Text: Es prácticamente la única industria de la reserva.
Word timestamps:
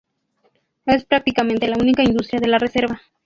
Es 0.87 1.05
prácticamente 1.05 1.67
la 1.67 1.77
única 1.79 2.01
industria 2.01 2.41
de 2.41 2.47
la 2.47 2.57
reserva. 2.57 2.99